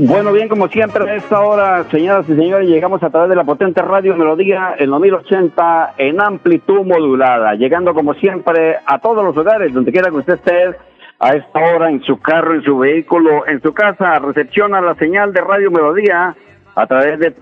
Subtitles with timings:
[0.00, 3.42] Bueno, bien, como siempre, a esta hora, señoras y señores, llegamos a través de la
[3.42, 9.36] potente radio Melodía en los 1080 en amplitud modulada, llegando como siempre a todos los
[9.36, 10.76] hogares, donde quiera que usted esté,
[11.18, 15.32] a esta hora, en su carro, en su vehículo, en su casa, recepciona la señal
[15.32, 16.36] de Radio Melodía
[16.76, 17.34] a través de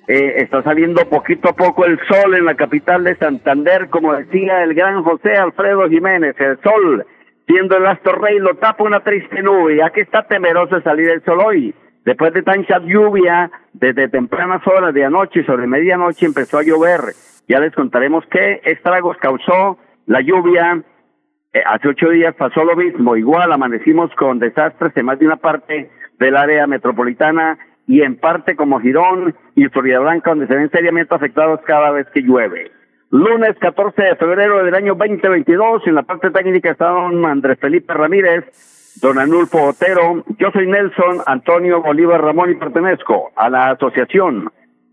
[0.09, 4.65] eh, está saliendo poquito a poco el sol en la capital de Santander, como decía
[4.65, 7.07] el gran José Alfredo Jiménez, el sol
[7.51, 11.25] siendo el astro rey lo tapa una triste nube, ya que está temeroso salir el
[11.25, 11.75] sol hoy.
[12.05, 17.01] Después de tanta lluvia, desde tempranas horas de anoche sobre medianoche empezó a llover.
[17.49, 20.81] Ya les contaremos qué estragos causó la lluvia.
[21.53, 23.17] Eh, hace ocho días pasó lo mismo.
[23.17, 28.55] Igual amanecimos con desastres en más de una parte del área metropolitana y en parte
[28.55, 32.71] como Girón y Florida Blanca, donde se ven seriamente afectados cada vez que llueve.
[33.13, 37.93] Lunes 14 de febrero del año 2022, en la parte técnica está don Andrés Felipe
[37.93, 38.45] Ramírez,
[39.03, 44.49] don Anulfo Otero, yo soy Nelson Antonio Bolívar Ramón y pertenezco a la Asociación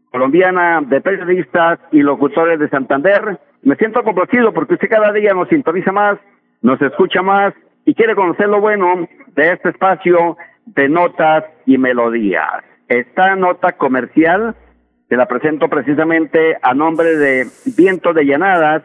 [0.09, 3.37] Colombiana de Periodistas y Locutores de Santander.
[3.61, 6.17] Me siento complacido porque usted cada día nos sintoniza más,
[6.63, 7.53] nos escucha más
[7.85, 12.63] y quiere conocer lo bueno de este espacio de notas y melodías.
[12.87, 14.55] Esta nota comercial
[15.09, 17.47] se la presento precisamente a nombre de
[17.77, 18.83] Viento de Llanadas,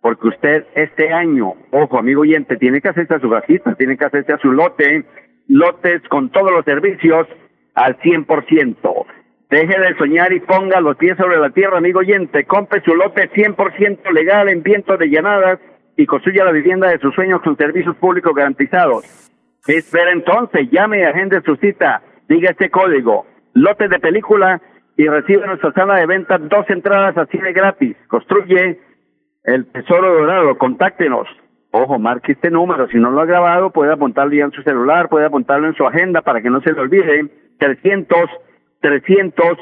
[0.00, 4.04] porque usted este año, ojo amigo oyente, tiene que hacerse a su casita, tiene que
[4.04, 5.04] hacerse a su lote,
[5.48, 7.26] lotes con todos los servicios
[7.74, 9.06] al 100%.
[9.48, 12.44] Deje de soñar y ponga los pies sobre la tierra, amigo oyente.
[12.44, 15.58] Compre su lote 100% legal en Viento de Llanadas
[15.96, 19.04] y construya la vivienda de sus sueños con servicios públicos garantizados.
[19.66, 22.02] Espera entonces, llame y agende su cita.
[22.28, 23.26] Diga este código.
[23.54, 24.60] Lote de película
[25.02, 27.96] y recibe nuestra sala de ventas dos entradas a cine gratis.
[28.06, 28.78] Construye
[29.42, 30.56] el Tesoro Dorado.
[30.56, 31.26] Contáctenos.
[31.72, 32.86] Ojo, marque este número.
[32.86, 35.84] Si no lo ha grabado, puede apuntarlo ya en su celular, puede apuntarlo en su
[35.84, 37.28] agenda para que no se le olvide.
[37.58, 38.16] 300
[38.80, 39.58] 300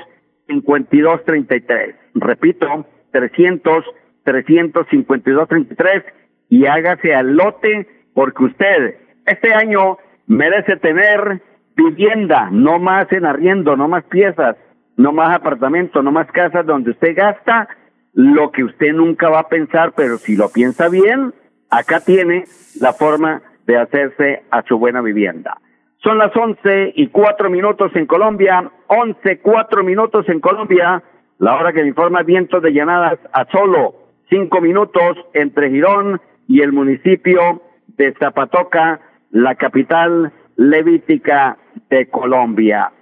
[0.47, 1.95] 52 33.
[2.17, 3.85] Repito, 300
[4.25, 6.05] 352 33
[6.51, 9.97] y hágase al lote porque usted este año
[10.27, 11.41] merece tener
[11.75, 14.57] vivienda, no más en arriendo, no más piezas
[15.01, 17.69] no más apartamentos, no más casas donde usted gasta
[18.13, 21.33] lo que usted nunca va a pensar, pero si lo piensa bien,
[21.71, 22.45] acá tiene
[22.81, 25.59] la forma de hacerse a su buena vivienda.
[26.03, 31.03] Son las once y cuatro minutos en Colombia, once cuatro minutos en Colombia,
[31.39, 33.95] la hora que me informa Vientos de Llanadas a solo
[34.29, 37.63] cinco minutos entre Girón y el municipio
[37.97, 39.01] de Zapatoca,
[39.31, 41.57] la capital levítica
[41.89, 42.93] de Colombia.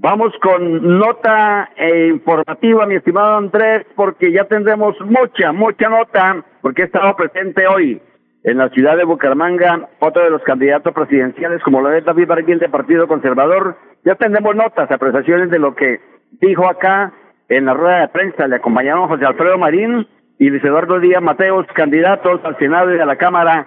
[0.00, 6.82] Vamos con nota eh, informativa, mi estimado Andrés, porque ya tendremos mucha, mucha nota, porque
[6.82, 8.00] he estado presente hoy
[8.44, 12.60] en la ciudad de Bucaramanga, otro de los candidatos presidenciales, como lo es David Barguil
[12.60, 13.76] del Partido Conservador.
[14.04, 15.98] Ya tendremos notas, apreciaciones de lo que
[16.40, 17.12] dijo acá
[17.48, 18.46] en la rueda de prensa.
[18.46, 20.06] Le acompañaron José Alfredo Marín
[20.38, 23.66] y Luis Eduardo Díaz Mateos, candidatos al Senado y a la Cámara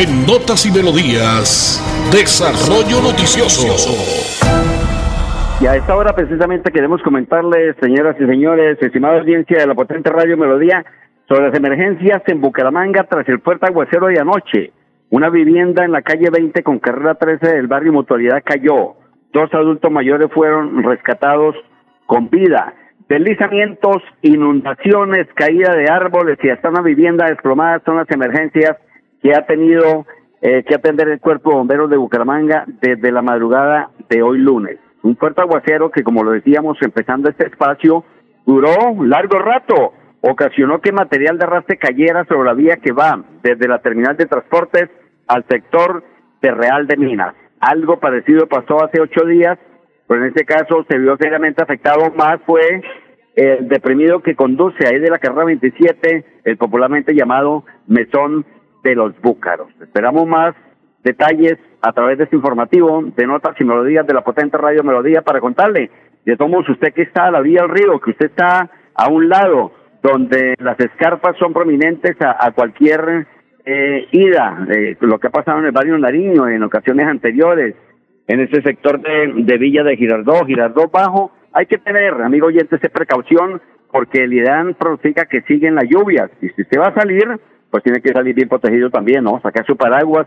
[0.00, 1.76] En Notas y Melodías,
[2.10, 3.68] Desarrollo Noticioso.
[5.60, 10.08] Y a esta hora precisamente queremos comentarles, señoras y señores, estimada audiencia de la potente
[10.08, 10.86] Radio Melodía,
[11.28, 14.72] sobre las emergencias en Bucaramanga tras el fuerte aguacero de anoche.
[15.10, 18.94] Una vivienda en la calle 20 con carrera 13 del barrio Mutualidad cayó.
[19.34, 21.56] Dos adultos mayores fueron rescatados
[22.06, 22.72] con vida.
[23.06, 28.78] Deslizamientos, inundaciones, caída de árboles y hasta una vivienda desplomada son las emergencias
[29.22, 30.06] que ha tenido
[30.42, 34.78] eh, que atender el cuerpo de bomberos de Bucaramanga desde la madrugada de hoy lunes.
[35.02, 38.04] Un fuerte aguacero que, como lo decíamos, empezando este espacio,
[38.46, 39.92] duró un largo rato.
[40.22, 44.26] Ocasionó que material de arrastre cayera sobre la vía que va desde la terminal de
[44.26, 44.90] transportes
[45.26, 46.04] al sector
[46.42, 47.34] de Real de Minas.
[47.60, 49.58] Algo parecido pasó hace ocho días,
[50.06, 52.82] pero en este caso se vio seriamente afectado más fue
[53.36, 58.44] el deprimido que conduce ahí de la carrera 27, el popularmente llamado Mesón
[58.82, 59.68] de los Búcaros.
[59.80, 60.54] Esperamos más
[61.02, 65.22] detalles a través de este informativo de notas y melodías de la potente radio Melodía
[65.22, 65.90] para contarle
[66.24, 69.28] de todos usted que está a la vía del río, que usted está a un
[69.28, 69.72] lado
[70.02, 73.26] donde las escarpas son prominentes a, cualquier
[73.64, 77.74] eh, ida, de lo que ha pasado en el barrio Nariño en ocasiones anteriores,
[78.26, 82.76] en ese sector de, de Villa de Girardó, Girardó Bajo, hay que tener, amigo oyente,
[82.76, 83.60] esa precaución
[83.90, 87.26] porque el IDAN pronostica que siguen las lluvias y si usted va a salir,
[87.70, 89.40] pues tiene que salir bien protegido también, ¿no?
[89.40, 90.26] Sacar su paraguas,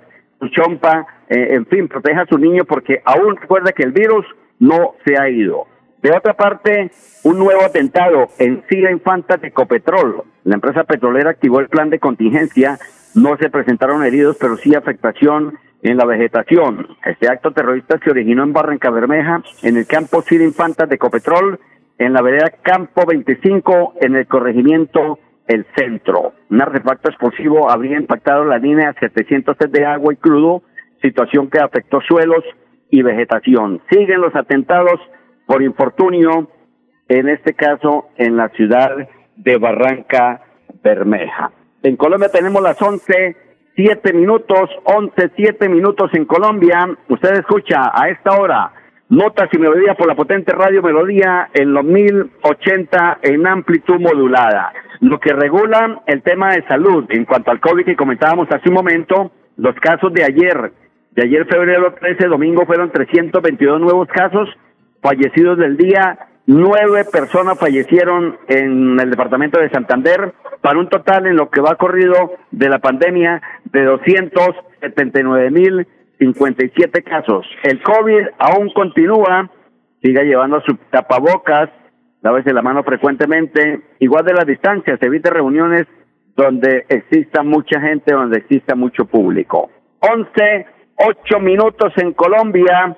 [0.51, 4.25] chompa, eh, en fin, proteja a su niño porque aún recuerda que el virus
[4.59, 5.67] no se ha ido.
[6.01, 6.91] De otra parte,
[7.23, 10.23] un nuevo atentado en Siga Infanta de Ecopetrol.
[10.43, 12.77] La empresa petrolera activó el plan de contingencia.
[13.15, 16.87] No se presentaron heridos, pero sí afectación en la vegetación.
[17.05, 21.59] Este acto terrorista se originó en Barranca Bermeja, en el campo Siga Infanta de Ecopetrol,
[21.97, 26.33] en la vereda Campo 25, en el corregimiento el centro.
[26.49, 30.63] Un artefacto explosivo habría impactado la línea a 700 de agua y crudo,
[31.01, 32.43] situación que afectó suelos
[32.89, 33.81] y vegetación.
[33.89, 34.99] Siguen los atentados
[35.45, 36.49] por infortunio,
[37.09, 38.91] en este caso en la ciudad
[39.35, 40.41] de Barranca
[40.83, 41.51] Bermeja.
[41.81, 43.35] En Colombia tenemos las 11,
[43.75, 46.87] 7 minutos, 11, 7 minutos en Colombia.
[47.09, 48.71] Usted escucha a esta hora
[49.13, 54.73] Notas y melodía por la potente radio Melodía en los 1080 en amplitud modulada.
[55.01, 58.73] Lo que regula el tema de salud en cuanto al COVID que comentábamos hace un
[58.73, 60.73] momento, los casos de ayer,
[61.11, 64.49] de ayer febrero 13, domingo fueron 322 nuevos casos,
[64.99, 66.17] fallecidos del día,
[66.47, 71.75] nueve personas fallecieron en el departamento de Santander, para un total en lo que va
[71.75, 75.87] corrido de la pandemia de 279 mil
[76.23, 77.45] 57 casos.
[77.63, 79.49] El COVID aún continúa,
[80.01, 81.69] siga llevando su tapabocas,
[82.21, 85.85] lávese la mano frecuentemente, igual de las distancias, evite reuniones
[86.35, 89.69] donde exista mucha gente, donde exista mucho público.
[89.99, 90.65] 11,
[90.95, 92.95] 8 minutos en Colombia,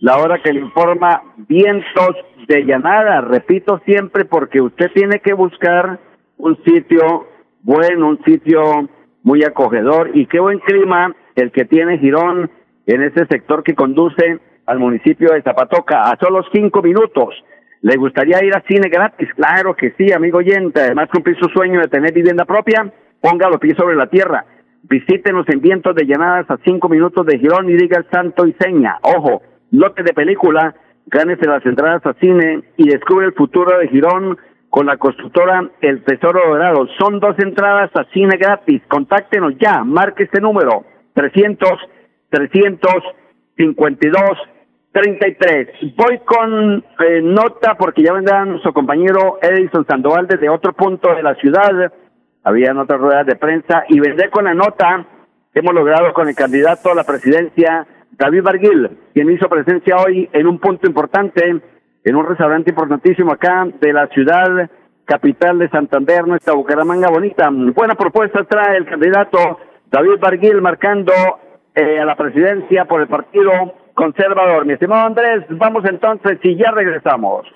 [0.00, 2.16] la hora que le informa vientos
[2.48, 5.98] de llanada, repito siempre porque usted tiene que buscar
[6.36, 7.28] un sitio
[7.62, 8.88] bueno, un sitio
[9.22, 12.50] muy acogedor y qué buen clima el que tiene Girón
[12.86, 17.34] en ese sector que conduce al municipio de Zapatoca a solo cinco minutos.
[17.82, 19.28] ¿Le gustaría ir a cine gratis?
[19.34, 20.80] Claro que sí, amigo oyente.
[20.80, 22.90] Además, cumplir su sueño de tener vivienda propia,
[23.20, 24.46] ponga los pies sobre la tierra.
[24.84, 28.54] Visítenos en vientos de llanadas a cinco minutos de Girón y diga el santo y
[28.54, 28.98] seña.
[29.02, 30.74] Ojo, lote de película,
[31.06, 34.38] gánese las entradas a cine y descubre el futuro de Girón
[34.70, 36.86] con la constructora El Tesoro Dorado.
[36.98, 38.82] Son dos entradas a cine gratis.
[38.88, 41.70] Contáctenos ya, marque este número, 300
[42.34, 44.22] 352
[44.92, 45.68] 33.
[45.96, 51.22] Voy con eh, nota porque ya vendrá nuestro compañero Edison Sandoval desde otro punto de
[51.22, 51.92] la ciudad.
[52.44, 55.04] Había otras ruedas de prensa y vendré con la nota
[55.52, 60.28] que hemos logrado con el candidato a la presidencia, David Barguil, quien hizo presencia hoy
[60.32, 61.60] en un punto importante,
[62.04, 64.70] en un restaurante importantísimo acá de la ciudad
[65.04, 67.48] capital de Santander, nuestra Bucaramanga bonita.
[67.50, 69.58] Buena propuesta trae el candidato
[69.90, 71.12] David Barguil marcando
[71.74, 73.50] eh, a la presidencia por el Partido
[73.94, 74.66] Conservador.
[74.66, 77.46] Mi estimado Andrés, vamos entonces y ya regresamos.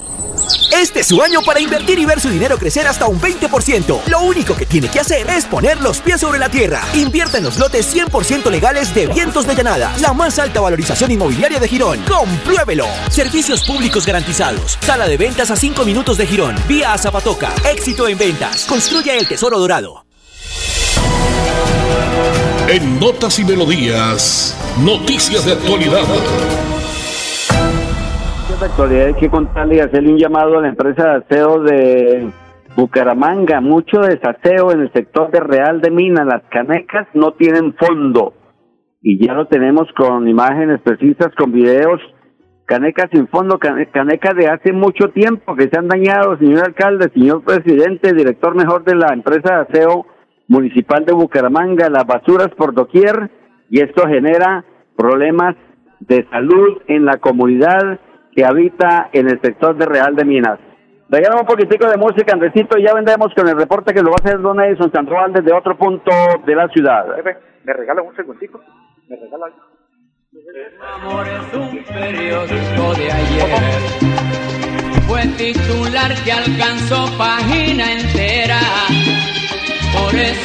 [0.74, 4.06] Este es su año para invertir y ver su dinero crecer hasta un 20%.
[4.08, 6.80] Lo único que tiene que hacer es poner los pies sobre la tierra.
[6.94, 11.58] Invierta en los lotes 100% legales de Vientos de Llanada, la más alta valorización inmobiliaria
[11.58, 11.98] de Girón.
[12.08, 12.86] Compruébelo.
[13.10, 14.78] Servicios públicos garantizados.
[14.80, 16.54] Sala de ventas a 5 minutos de Girón.
[16.68, 17.50] Vía a Zapatoca.
[17.70, 18.66] Éxito en ventas.
[18.66, 20.04] Construya el tesoro dorado.
[22.70, 24.52] En Notas y Melodías,
[24.84, 26.04] noticias de actualidad.
[28.60, 32.30] De actualidad hay que contarle y hacerle un llamado a la empresa de aseo de
[32.76, 33.62] Bucaramanga.
[33.62, 36.26] Mucho desaseo en el sector de Real de Mina.
[36.26, 38.34] Las canecas no tienen fondo.
[39.00, 42.02] Y ya lo tenemos con imágenes precisas, con videos
[42.66, 47.42] canecas sin fondo, canecas de hace mucho tiempo que se han dañado, señor alcalde, señor
[47.42, 50.04] presidente, director mejor de la empresa de aseo
[50.48, 53.30] municipal de Bucaramanga, las basuras por doquier
[53.70, 54.64] y esto genera
[54.96, 55.54] problemas
[56.00, 58.00] de salud en la comunidad
[58.34, 60.58] que habita en el sector de Real de Minas.
[61.10, 64.16] Regalamos un poquitico de música, Andresito, y ya vendremos con el reporte que lo va
[64.20, 66.10] a hacer Don Edison Sandoval desde otro punto
[66.44, 67.06] de la ciudad.
[67.64, 68.60] ¿Me regala un segundito?
[69.08, 69.46] ¿Me regala
[70.30, 73.48] el amor es un periódico de ayer.
[75.06, 78.60] Fue titular que alcanzó página entera.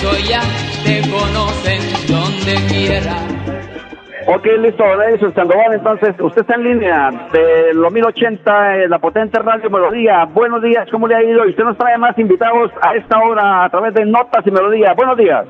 [0.04, 0.42] Ya
[0.84, 1.80] te conocen
[2.12, 3.16] donde quiera.
[4.28, 5.76] Ok, listo, Edison Sandoval.
[5.76, 10.26] Entonces, usted está en línea de los 1080, la potente radio Melodía.
[10.26, 11.46] Buenos días, ¿cómo le ha ido?
[11.46, 14.92] Y usted nos trae más invitados a esta hora a través de Notas y Melodía.
[14.94, 15.46] Buenos días.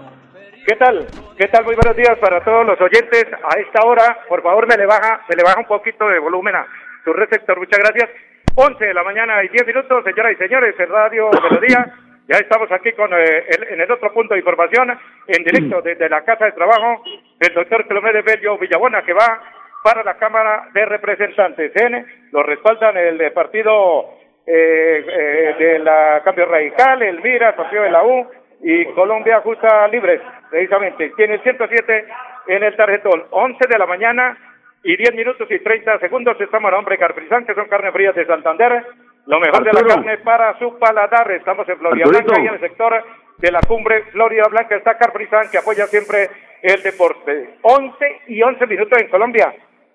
[0.67, 1.07] ¿Qué tal?
[1.35, 1.65] ¿Qué tal?
[1.65, 3.25] Muy buenos días para todos los oyentes.
[3.33, 6.53] A esta hora, por favor, me le baja, me le baja un poquito de volumen
[6.55, 6.67] a
[7.03, 7.57] su receptor.
[7.57, 8.07] Muchas gracias.
[8.53, 11.91] 11 de la mañana y 10 minutos, señoras y señores, en Radio Melodía.
[12.27, 16.23] Ya estamos aquí con eh, en el otro punto de información, en directo desde la
[16.23, 17.03] Casa de Trabajo
[17.39, 19.41] del doctor Clemente Bello Villabona, que va
[19.83, 21.71] para la Cámara de Representantes.
[21.75, 22.05] ¿eh?
[22.31, 28.03] Lo respaldan el partido eh, eh, de la Cambio Radical, el MIRA, partido de la
[28.03, 28.27] U,
[28.61, 31.11] y Colombia Justa Libres, precisamente.
[31.15, 32.05] Tiene 107
[32.47, 33.25] en el tarjetón.
[33.29, 34.37] 11 de la mañana
[34.83, 36.39] y 10 minutos y 30 segundos.
[36.39, 38.85] Estamos a nombre Carprizán, que son carnes frías de Santander.
[39.25, 41.31] Lo mejor de la carne para su paladar.
[41.31, 42.93] Estamos en Florida Blanca y en el sector
[43.37, 46.29] de la cumbre Florida Blanca está Carprizán, que apoya siempre
[46.61, 47.55] el deporte.
[47.61, 49.53] 11 y 11 minutos en Colombia.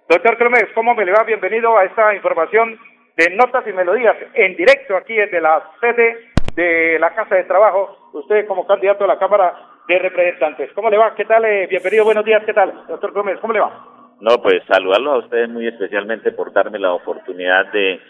[0.09, 1.25] Doctor Clemés, ¿cómo me le va?
[1.25, 2.79] Bienvenido a esta información
[3.17, 8.11] de Notas y Melodías en directo aquí desde la sede de la Casa de Trabajo,
[8.15, 9.55] usted como candidato a la Cámara
[9.87, 10.73] de Representantes.
[10.73, 11.15] ¿Cómo le va?
[11.15, 11.45] ¿Qué tal?
[11.45, 12.87] Eh, bienvenido, buenos días, ¿qué tal?
[12.89, 14.17] Doctor Gómez, ¿cómo le va?
[14.21, 18.01] No, pues saludarlos a ustedes muy especialmente por darme la oportunidad de,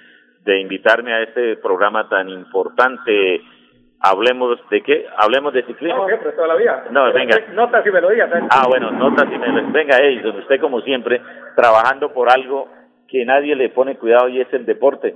[0.53, 3.41] de invitarme a este programa tan importante.
[4.01, 5.07] Hablemos de qué?
[5.17, 6.03] Hablemos de ciclismo.
[6.03, 6.85] No, siempre, toda la vida.
[6.91, 7.37] No, venga.
[7.53, 8.31] Notas y melodías.
[8.33, 8.41] ¿eh?
[8.51, 9.73] Ah, bueno, notas y melodías.
[9.73, 11.21] Venga, donde usted como siempre,
[11.57, 12.69] trabajando por algo
[13.09, 15.15] que nadie le pone cuidado y es el deporte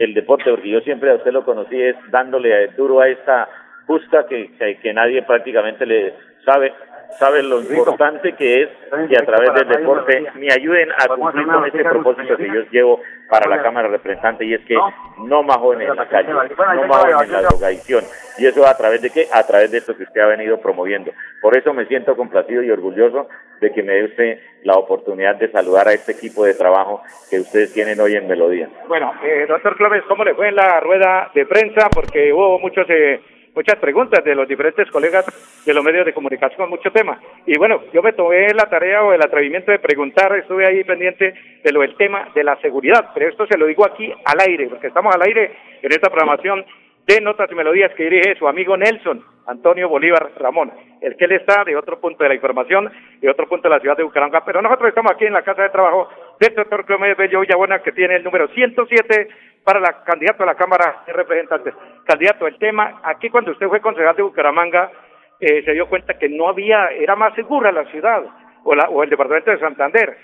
[0.00, 3.48] el deporte, porque yo siempre a usted lo conocí es dándole duro a esta
[3.86, 6.72] justa que, que, nadie prácticamente le sabe
[7.18, 8.68] sabe lo importante que es
[9.08, 13.00] que a través del deporte me ayuden a cumplir con ese propósito que yo llevo
[13.28, 14.76] para la Cámara de Representantes y es que
[15.18, 18.04] no más jóvenes en la calle, no más jóvenes en la drogadicción.
[18.38, 19.26] Y eso a través de qué?
[19.32, 21.12] A través de esto que usted ha venido promoviendo.
[21.42, 23.28] Por eso me siento complacido y orgulloso
[23.60, 27.40] de que me dé usted la oportunidad de saludar a este equipo de trabajo que
[27.40, 28.68] ustedes tienen hoy en Melodía.
[28.88, 31.88] Bueno, eh, doctor Clóvis, ¿cómo le fue en la rueda de prensa?
[31.90, 32.88] Porque hubo muchos...
[32.88, 33.20] Eh,
[33.54, 35.24] muchas preguntas de los diferentes colegas
[35.64, 37.20] de los medios de comunicación, mucho tema.
[37.46, 41.34] Y bueno, yo me tomé la tarea o el atrevimiento de preguntar, estuve ahí pendiente
[41.62, 44.68] de lo del tema de la seguridad, pero esto se lo digo aquí al aire,
[44.68, 45.52] porque estamos al aire
[45.82, 46.64] en esta programación
[47.06, 51.32] de Notas y Melodías que dirige su amigo Nelson Antonio Bolívar Ramón, el que él
[51.32, 52.90] está de otro punto de la información,
[53.20, 55.62] de otro punto de la ciudad de Bucaramanga, pero nosotros estamos aquí en la casa
[55.62, 59.28] de trabajo del doctor Clemente Bello Villabuena, que tiene el número 107
[59.64, 61.74] para la candidato a la Cámara de Representantes.
[62.04, 64.90] Candidato, el tema, aquí cuando usted fue concejal de Bucaramanga,
[65.38, 68.22] eh, se dio cuenta que no había, era más segura la ciudad
[68.64, 70.16] o, la, o el departamento de Santander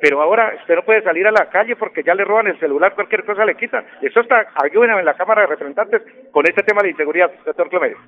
[0.00, 2.94] pero ahora usted no puede salir a la calle porque ya le roban el celular,
[2.94, 3.86] cualquier cosa le quitan.
[4.02, 7.98] Eso está, ayúdenme en la Cámara de Representantes con este tema de inseguridad, doctor Clemente.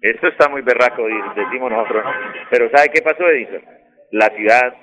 [0.00, 2.04] Esto está muy berraco, decimos nosotros,
[2.50, 3.60] Pero ¿sabe qué pasó, Edison?
[4.12, 4.74] La ciudad,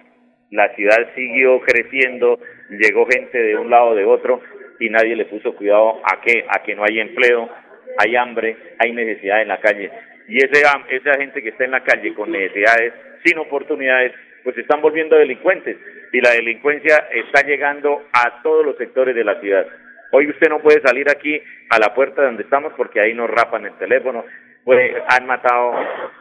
[0.52, 2.38] la ciudad siguió creciendo,
[2.70, 4.42] llegó gente de un lado de otro
[4.80, 7.50] y nadie le puso cuidado a que, a que no hay empleo,
[7.98, 9.92] hay hambre, hay necesidad en la calle.
[10.28, 14.14] Y ese, esa gente que está en la calle con necesidades, sin oportunidades,
[14.44, 15.78] pues están volviendo delincuentes
[16.12, 19.66] y la delincuencia está llegando a todos los sectores de la ciudad.
[20.12, 23.66] Hoy usted no puede salir aquí a la puerta donde estamos porque ahí nos rapan
[23.66, 24.24] el teléfono,
[24.64, 25.74] pues han matado,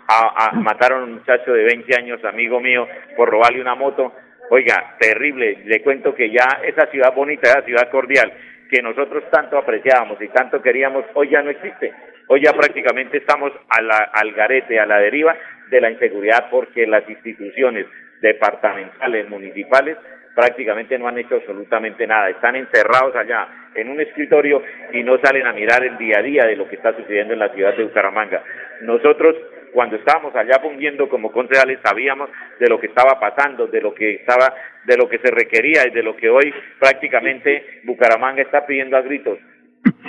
[0.08, 4.12] a, mataron a un muchacho de 20 años, amigo mío, por robarle una moto.
[4.50, 8.32] Oiga, terrible, le cuento que ya esa ciudad bonita, esa ciudad cordial,
[8.70, 11.92] que nosotros tanto apreciábamos y tanto queríamos, hoy ya no existe.
[12.26, 15.36] Hoy ya prácticamente estamos a la, al garete, a la deriva
[15.70, 17.86] de la inseguridad porque las instituciones
[18.20, 19.96] departamentales, municipales,
[20.34, 22.30] prácticamente no han hecho absolutamente nada.
[22.30, 26.44] Están encerrados allá en un escritorio y no salen a mirar el día a día
[26.46, 28.42] de lo que está sucediendo en la ciudad de Bucaramanga.
[28.80, 29.36] Nosotros
[29.74, 34.14] cuando estábamos allá fungiendo como concejales sabíamos de lo que estaba pasando, de lo que
[34.14, 34.54] estaba,
[34.84, 39.02] de lo que se requería y de lo que hoy prácticamente Bucaramanga está pidiendo a
[39.02, 39.36] gritos.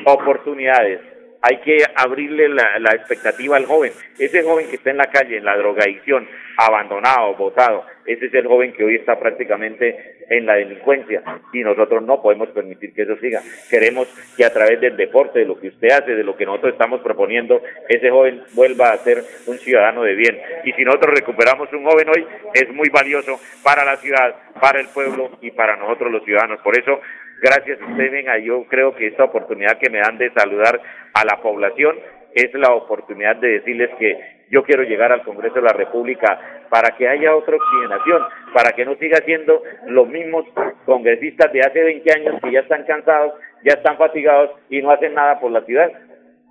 [0.05, 1.01] Oportunidades,
[1.42, 3.92] hay que abrirle la, expectativa al joven.
[4.18, 6.27] Ese joven que está en la calle, en la drogadicción,
[6.58, 11.22] abandonado, botado, ese es el joven que hoy está prácticamente en la delincuencia
[11.54, 13.42] y nosotros no podemos permitir que eso siga.
[13.70, 16.74] Queremos que a través del deporte, de lo que usted hace, de lo que nosotros
[16.74, 20.39] estamos proponiendo, ese joven vuelva a ser un ciudadano de bien.
[20.63, 24.88] Y si nosotros recuperamos un joven hoy, es muy valioso para la ciudad, para el
[24.88, 26.60] pueblo y para nosotros los ciudadanos.
[26.62, 27.01] Por eso
[27.42, 30.80] gracias a usted, venga, yo creo que esta oportunidad que me dan de saludar
[31.13, 31.96] a la población
[32.34, 36.39] es la oportunidad de decirles que yo quiero llegar al Congreso de la República
[36.70, 38.24] para que haya otra oxigenación,
[38.54, 40.46] para que no siga siendo los mismos
[40.86, 45.13] congresistas de hace 20 años que ya están cansados, ya están fatigados y no hacen
[45.13, 45.89] nada por la ciudad.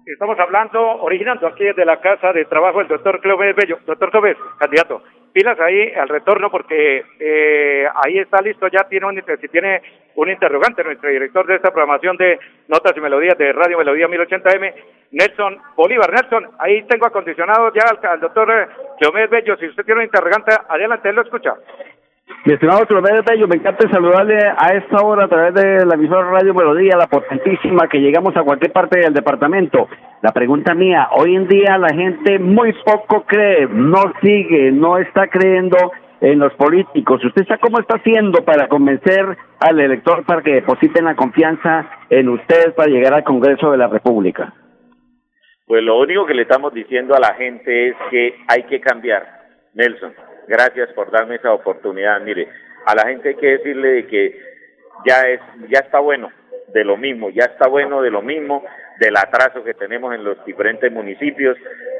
[0.06, 3.78] Estamos hablando, originando aquí de la Casa de Trabajo el doctor Clóvis Bello.
[3.86, 5.02] Doctor Clóvis, candidato,
[5.34, 9.82] pilas ahí al retorno porque eh, ahí está listo, ya tiene un, si tiene
[10.14, 12.38] un interrogante nuestro director de esta programación de
[12.68, 14.74] Notas y Melodías de Radio Melodía 1080M,
[15.10, 16.12] Nelson Bolívar.
[16.12, 18.68] Nelson, ahí tengo acondicionado ya al, doctor
[19.00, 19.56] Clóvis Bello.
[19.56, 21.54] Si usted tiene un interrogante, adelante, él lo escucha.
[22.46, 26.30] Mi estimado Clomer Bello, me encanta saludarle a esta hora a través de la emisora
[26.30, 29.88] Radio Melodía, la potentísima, que llegamos a cualquier parte del departamento.
[30.20, 35.28] La pregunta mía, hoy en día la gente muy poco cree, no sigue, no está
[35.28, 37.24] creyendo en los políticos.
[37.24, 42.28] ¿Usted sabe cómo está haciendo para convencer al elector para que depositen la confianza en
[42.28, 44.52] usted para llegar al Congreso de la República?
[45.66, 49.22] Pues lo único que le estamos diciendo a la gente es que hay que cambiar,
[49.72, 50.12] Nelson
[50.46, 52.20] Gracias por darme esa oportunidad.
[52.20, 52.48] Mire,
[52.86, 54.40] a la gente hay que decirle que
[55.06, 56.30] ya es, ya está bueno
[56.72, 58.64] de lo mismo, ya está bueno de lo mismo,
[58.98, 61.56] del atraso que tenemos en los diferentes municipios,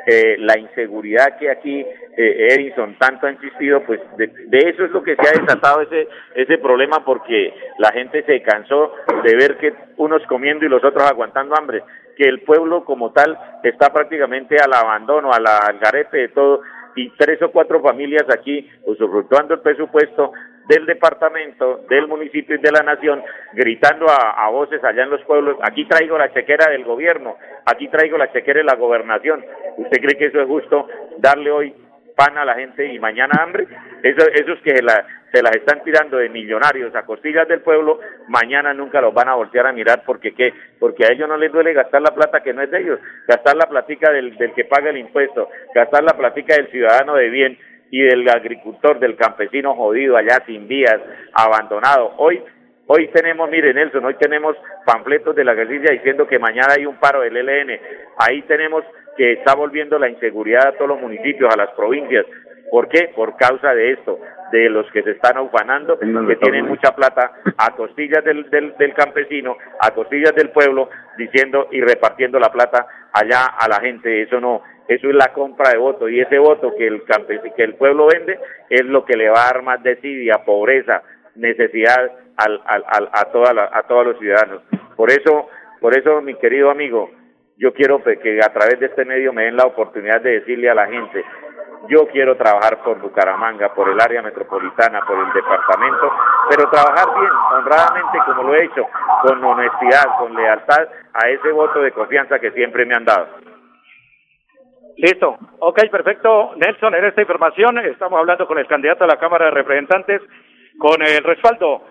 [0.06, 5.02] eh, la inseguridad que aquí eh, Edison tanto ha insistido, pues de, eso es lo
[5.02, 9.72] que se ha desatado ese ese problema porque la gente se cansó de ver que
[9.96, 11.82] unos comiendo y los otros aguantando hambre,
[12.16, 16.60] que el pueblo como tal está prácticamente al abandono, al garete de todo
[16.96, 20.32] y tres o cuatro familias aquí usufructuando el presupuesto
[20.68, 23.22] del departamento, del municipio y de la nación,
[23.52, 27.36] gritando a, voces allá en los pueblos, aquí traigo la chequera del gobierno,
[27.66, 29.44] aquí traigo la chequera de la gobernación.
[29.76, 31.74] ¿Usted cree que eso es justo darle hoy
[32.14, 33.66] pan a la gente y mañana hambre?
[34.02, 38.72] Eso, esos que la, se las están tirando de millonarios a costillas del pueblo, mañana
[38.72, 41.72] nunca los van a voltear a mirar porque qué, porque a ellos no les duele
[41.72, 44.90] gastar la plata que no es de ellos, gastar la platica del, del que paga
[44.90, 47.58] el impuesto, gastar la platica del ciudadano de bien
[47.90, 51.00] y del agricultor, del campesino jodido allá sin vías,
[51.32, 52.14] abandonado.
[52.18, 52.42] Hoy
[52.86, 56.96] Hoy tenemos, mire Nelson, hoy tenemos panfletos de la guerrilla diciendo que mañana hay un
[56.96, 57.80] paro del ELN.
[58.18, 58.84] Ahí tenemos
[59.16, 62.26] que está volviendo la inseguridad a todos los municipios, a las provincias.
[62.70, 63.12] ¿Por qué?
[63.14, 64.18] Por causa de esto,
[64.50, 68.94] de los que se están ufanando, que tienen mucha plata a costillas del, del, del,
[68.94, 74.22] campesino, a costillas del pueblo, diciendo y repartiendo la plata allá a la gente.
[74.22, 77.62] Eso no, eso es la compra de votos y ese voto que el campesino, que
[77.62, 81.02] el pueblo vende es lo que le va a dar más desidia, pobreza,
[81.36, 84.62] necesidad al, al, al, a, toda la, a todos los ciudadanos.
[84.96, 85.48] Por eso,
[85.80, 87.10] por eso, mi querido amigo,
[87.56, 90.74] yo quiero que a través de este medio me den la oportunidad de decirle a
[90.74, 91.24] la gente,
[91.88, 96.10] yo quiero trabajar por Bucaramanga, por el área metropolitana, por el departamento,
[96.48, 98.86] pero trabajar bien, honradamente, como lo he hecho,
[99.22, 103.28] con honestidad, con lealtad a ese voto de confianza que siempre me han dado.
[104.96, 105.36] Listo.
[105.58, 106.52] Ok, perfecto.
[106.56, 110.22] Nelson, en esta información estamos hablando con el candidato a la Cámara de Representantes
[110.78, 111.82] con el respaldo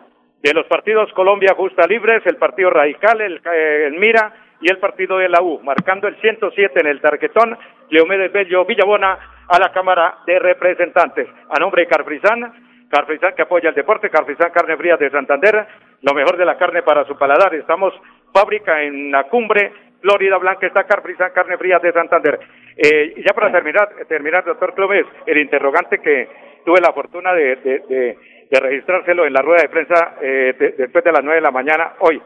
[0.42, 4.78] de los partidos Colombia Justa Libres, el Partido Radical, el, eh, el Mira y el
[4.80, 7.58] partido de la U, marcando el 107 en el tarquetón,
[7.90, 11.28] Leomedes Bello Villabona a la Cámara de Representantes.
[11.50, 15.68] A nombre de Carfrizán, Carfrizán que apoya el deporte, Carfrizán Carne Fría de Santander,
[16.02, 17.54] lo mejor de la carne para su paladar.
[17.56, 17.94] Estamos
[18.34, 22.40] fábrica en la cumbre, Florida Blanca, está Carfrizán Carne Fría de Santander.
[22.78, 26.30] Eh, ya para terminar, terminar, doctor Clóvis, el interrogante que
[26.64, 28.18] tuve la fortuna de, de, de,
[28.50, 31.96] de registrárselo en la rueda de prensa eh, después de las nueve de la mañana
[32.00, 32.22] hoy.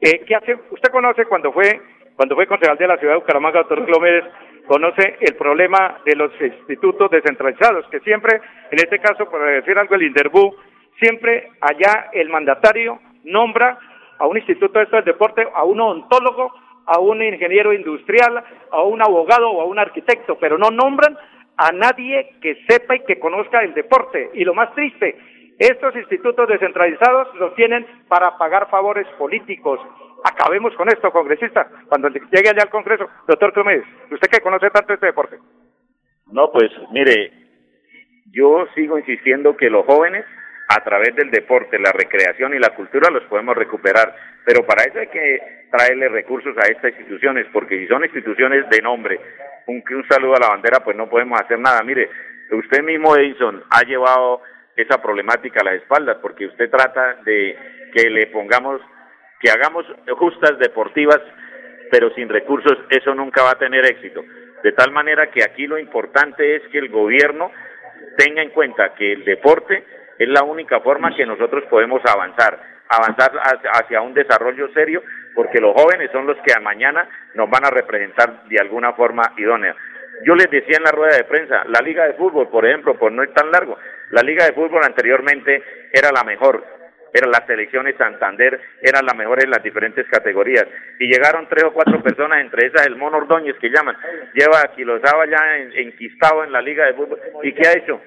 [0.00, 0.56] Eh, ¿Qué hace?
[0.70, 1.80] Usted conoce cuando fue
[2.18, 4.24] cuando fue concejal de la ciudad de Bucaramanga, doctor Clómedes,
[4.66, 8.40] conoce el problema de los institutos descentralizados, que siempre,
[8.72, 10.56] en este caso, por decir algo, el INDERBU,
[10.98, 13.78] siempre allá el mandatario nombra
[14.18, 16.52] a un instituto de esto del deporte, a un odontólogo,
[16.86, 21.16] a un ingeniero industrial, a un abogado o a un arquitecto, pero no nombran
[21.56, 24.30] a nadie que sepa y que conozca el deporte.
[24.34, 25.16] Y lo más triste,
[25.58, 29.80] estos institutos descentralizados los tienen para pagar favores políticos.
[30.24, 31.68] Acabemos con esto, congresista.
[31.88, 35.38] Cuando llegue allá al Congreso, doctor Clómedes, usted que conoce tanto este deporte.
[36.30, 37.32] No, pues mire,
[38.26, 40.24] yo sigo insistiendo que los jóvenes
[40.68, 44.14] a través del deporte, la recreación y la cultura los podemos recuperar.
[44.44, 45.40] Pero para eso hay que
[45.70, 49.18] traerle recursos a estas instituciones, porque si son instituciones de nombre,
[49.66, 51.82] un, un saludo a la bandera, pues no podemos hacer nada.
[51.82, 52.10] Mire,
[52.52, 54.42] usted mismo, Edison, ha llevado
[54.78, 57.58] esa problemática a las espaldas, porque usted trata de
[57.92, 58.80] que le pongamos,
[59.40, 59.84] que hagamos
[60.16, 61.20] justas deportivas,
[61.90, 64.22] pero sin recursos, eso nunca va a tener éxito.
[64.62, 67.50] De tal manera que aquí lo importante es que el gobierno
[68.16, 69.84] tenga en cuenta que el deporte
[70.18, 73.32] es la única forma que nosotros podemos avanzar, avanzar
[73.72, 75.02] hacia un desarrollo serio,
[75.34, 79.22] porque los jóvenes son los que a mañana nos van a representar de alguna forma
[79.36, 79.74] idónea.
[80.24, 83.12] Yo les decía en la rueda de prensa, la liga de fútbol, por ejemplo, por
[83.12, 83.76] no es tan largo,
[84.10, 86.64] la liga de fútbol anteriormente era la mejor,
[87.12, 90.66] eran las selecciones Santander, eran las mejores en las diferentes categorías.
[90.98, 93.96] Y llegaron tres o cuatro personas, entre esas el Mono Ordóñez que llaman,
[94.34, 97.18] lleva Quilosaba ya enquistado en la liga de fútbol.
[97.42, 98.00] ¿Y qué ha hecho?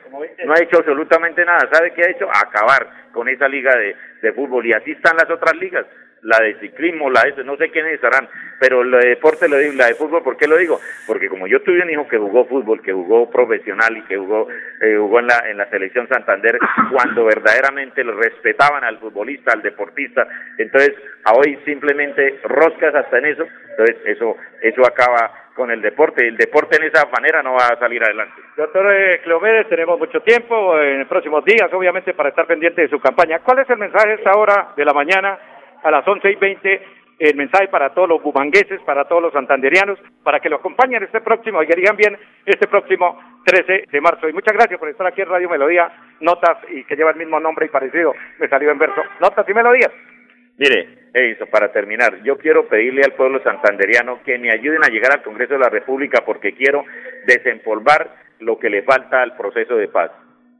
[0.45, 1.69] No ha hecho absolutamente nada.
[1.71, 2.27] ¿Sabe qué ha hecho?
[2.29, 4.65] Acabar con esa liga de, de fútbol.
[4.65, 5.85] Y así están las otras ligas
[6.23, 8.27] la de ciclismo, la de no sé quiénes estarán,
[8.59, 10.79] pero la de deporte lo digo, la de fútbol, ¿por qué lo digo?
[11.07, 14.47] Porque como yo tuve un hijo que jugó fútbol, que jugó profesional y que jugó
[14.81, 16.59] eh, jugó en la en la selección Santander,
[16.91, 23.25] cuando verdaderamente lo respetaban al futbolista, al deportista, entonces a hoy simplemente roscas hasta en
[23.25, 26.27] eso, entonces eso eso acaba con el deporte.
[26.27, 28.41] El deporte en esa manera no va a salir adelante.
[28.55, 32.89] Doctor eh, Cleomedes, tenemos mucho tiempo en los próximos días, obviamente, para estar pendiente de
[32.89, 33.39] su campaña.
[33.39, 35.37] ¿Cuál es el mensaje a esta hora de la mañana
[35.83, 36.81] a las once y veinte
[37.19, 41.21] el mensaje para todos los bumangueses, para todos los santanderianos, para que lo acompañen este
[41.21, 44.27] próximo, y que digan bien, este próximo 13 de marzo.
[44.27, 47.39] Y muchas gracias por estar aquí en Radio Melodía, Notas, y que lleva el mismo
[47.39, 49.91] nombre y parecido, me salió en verso, Notas y Melodías.
[50.57, 55.11] Mire, eso, para terminar, yo quiero pedirle al pueblo santanderiano que me ayuden a llegar
[55.11, 56.85] al Congreso de la República porque quiero
[57.27, 60.11] desempolvar lo que le falta al proceso de paz.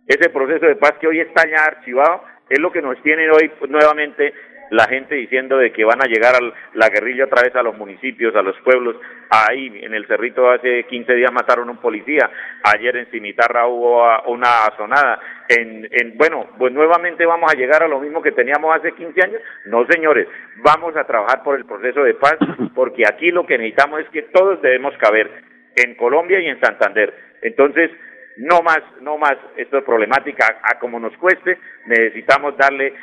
[0.08, 3.52] Ese proceso de paz que hoy está ya archivado es lo que nos tiene hoy
[3.70, 4.34] nuevamente
[4.72, 7.78] la gente diciendo de que van a llegar a la guerrilla otra vez a los
[7.78, 8.96] municipios, a los pueblos.
[9.30, 12.30] Ahí en el Cerrito hace 15 días mataron un policía,
[12.64, 15.20] ayer en Cimitarra hubo una azonada.
[15.50, 19.22] En, en, bueno, pues nuevamente vamos a llegar a lo mismo que teníamos hace 15
[19.22, 19.42] años.
[19.66, 20.28] No, señores,
[20.64, 22.38] vamos a trabajar por el proceso de paz,
[22.74, 25.30] porque aquí lo que necesitamos es que todos debemos caber
[25.76, 27.14] en Colombia y en Santander.
[27.42, 27.92] Entonces,
[28.38, 32.94] no más, no más, esto es problemática, a como nos cueste, necesitamos darle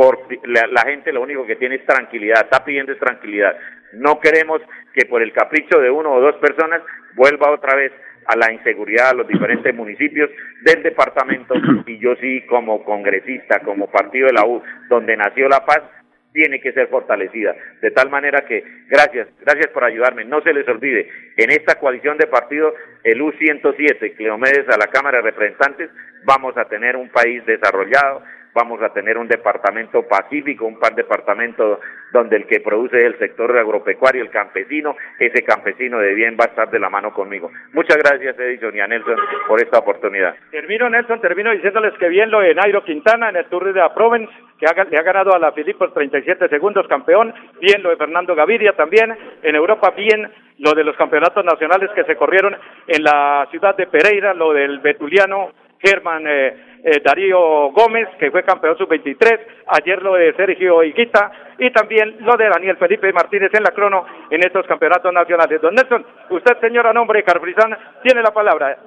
[0.00, 3.54] por la, gente lo único que tiene es tranquilidad, está pidiendo es tranquilidad.
[3.92, 4.62] No queremos
[4.94, 6.80] que por el capricho de uno o dos personas
[7.16, 7.92] vuelva otra vez
[8.24, 10.30] a la inseguridad a los diferentes municipios
[10.62, 11.52] del departamento
[11.86, 15.82] y yo sí como congresista, como partido de la U, donde nació la paz,
[16.32, 17.54] tiene que ser fortalecida.
[17.82, 20.24] De tal manera que, gracias, gracias por ayudarme.
[20.24, 22.72] No se les olvide, en esta coalición de partidos,
[23.04, 25.90] el U107, Cleomedes a la Cámara de Representantes,
[26.24, 28.22] vamos a tener un país desarrollado,
[28.54, 31.80] vamos a tener un departamento pacífico, un pan departamento
[32.12, 36.48] donde el que produce el sector agropecuario, el campesino, ese campesino de bien va a
[36.48, 37.50] estar de la mano conmigo.
[37.72, 40.34] Muchas gracias Edison y a Nelson por esta oportunidad.
[40.50, 43.94] Termino Nelson, termino diciéndoles que bien lo de Nairo Quintana en el Tour de la
[43.94, 47.96] Provence, que ha, le ha ganado a la Filipos 37 segundos campeón, bien lo de
[47.96, 53.02] Fernando Gaviria también, en Europa bien lo de los campeonatos nacionales que se corrieron en
[53.02, 55.50] la ciudad de Pereira, lo del Betuliano
[55.82, 61.70] Germán eh, eh, Darío Gómez, que fue campeón sub-23, ayer lo de Sergio Higuita y
[61.70, 65.60] también lo de Daniel Felipe Martínez en la crono en estos campeonatos nacionales.
[65.60, 68.78] Don Nelson, usted, señora nombre Carfrizán, tiene la palabra.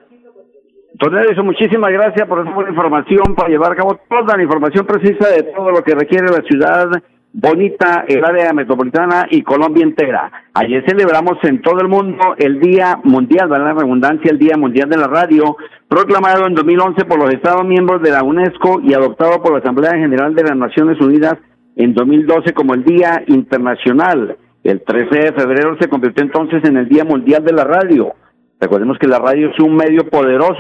[0.93, 5.29] Don Nelson, muchísimas gracias por esa información, para llevar a cabo toda la información precisa
[5.29, 6.89] de todo lo que requiere la ciudad
[7.33, 10.31] bonita, el área metropolitana y Colombia entera.
[10.53, 13.73] Ayer celebramos en todo el mundo el Día Mundial, ¿verdad?
[13.73, 18.01] La redundancia, el Día Mundial de la Radio, proclamado en 2011 por los Estados miembros
[18.03, 21.37] de la UNESCO y adoptado por la Asamblea General de las Naciones Unidas
[21.75, 24.37] en 2012 como el Día Internacional.
[24.63, 28.13] El 13 de febrero se convirtió entonces en el Día Mundial de la Radio.
[28.61, 30.55] Recordemos que la radio es un medio poderoso,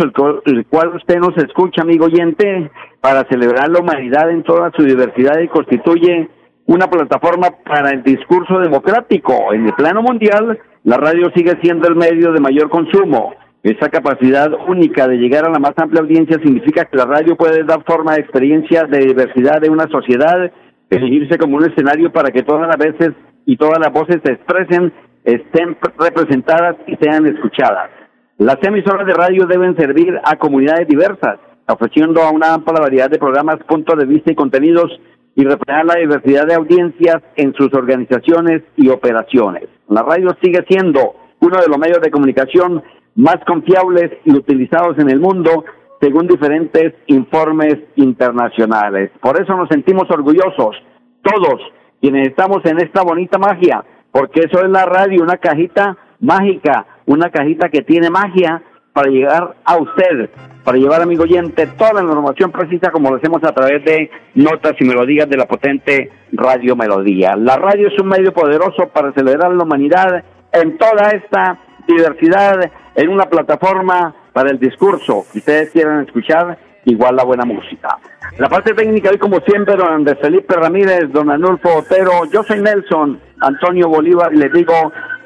[0.45, 5.39] el cual usted nos escucha, amigo oyente, para celebrar la humanidad en toda su diversidad
[5.39, 6.29] y constituye
[6.65, 9.53] una plataforma para el discurso democrático.
[9.53, 13.35] En el plano mundial, la radio sigue siendo el medio de mayor consumo.
[13.63, 17.63] Esa capacidad única de llegar a la más amplia audiencia significa que la radio puede
[17.63, 20.51] dar forma a experiencias de diversidad de una sociedad,
[20.89, 23.13] elegirse como un escenario para que todas las veces
[23.45, 24.91] y todas las voces se expresen,
[25.23, 27.89] estén representadas y sean escuchadas.
[28.37, 33.19] Las emisoras de radio deben servir a comunidades diversas, ofreciendo a una amplia variedad de
[33.19, 34.91] programas, puntos de vista y contenidos
[35.35, 39.63] y reflejar la diversidad de audiencias en sus organizaciones y operaciones.
[39.89, 42.83] La radio sigue siendo uno de los medios de comunicación
[43.15, 45.65] más confiables y utilizados en el mundo,
[45.99, 49.11] según diferentes informes internacionales.
[49.21, 50.75] Por eso nos sentimos orgullosos,
[51.21, 51.61] todos
[52.01, 57.29] quienes estamos en esta bonita magia, porque eso es la radio, una cajita mágica, una
[57.29, 58.61] cajita que tiene magia
[58.93, 60.29] para llegar a usted,
[60.63, 64.73] para llevar, amigo oyente, toda la información precisa como lo hacemos a través de notas
[64.79, 67.35] y melodías de la potente Radio Melodía.
[67.35, 73.09] La radio es un medio poderoso para acelerar la humanidad en toda esta diversidad, en
[73.09, 77.97] una plataforma para el discurso que ustedes quieran escuchar, igual la buena música.
[78.37, 82.61] La parte técnica hoy, como siempre, don Andrés Felipe Ramírez, don Anulfo Otero, yo soy
[82.61, 84.73] Nelson Antonio Bolívar y les digo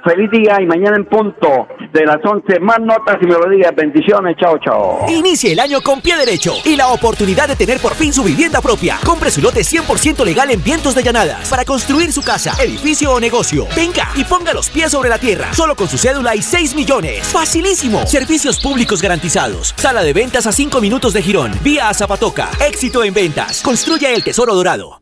[0.08, 3.76] Feliz día y mañana en punto de las 11 más notas y melodías.
[3.76, 5.06] Bendiciones, chao, chao.
[5.10, 8.62] Inicie el año con pie derecho y la oportunidad de tener por fin su vivienda
[8.62, 9.00] propia.
[9.04, 13.20] Compre su lote 100% legal en Vientos de Llanadas para construir su casa, edificio o
[13.20, 13.68] negocio.
[13.76, 17.28] Venga y ponga los pies sobre la tierra, solo con su cédula y 6 millones.
[17.28, 18.08] Facilísimo.
[18.08, 19.74] Servicios públicos garantizados.
[19.76, 21.52] Sala de ventas a 5 minutos de Girón.
[21.64, 22.48] Vía a Zapatoca.
[22.66, 23.62] Éxito en ventas.
[23.62, 25.02] Construya el tesoro dorado.